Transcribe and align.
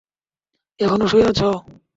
এখনও 0.79 1.05
শুয়ে 1.11 1.25
আছ? 1.29 1.39